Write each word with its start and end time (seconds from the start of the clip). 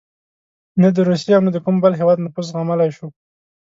نه 0.81 0.87
د 0.95 0.97
روسیې 1.09 1.31
او 1.35 1.41
نه 1.47 1.51
د 1.53 1.57
کوم 1.65 1.75
بل 1.83 1.93
هېواد 2.01 2.17
نفوذ 2.25 2.45
زغملای 2.51 2.89
شو. 2.97 3.07